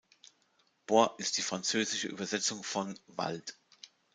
[0.87, 3.55] Bois ist die französische Übersetzung von „Wald“.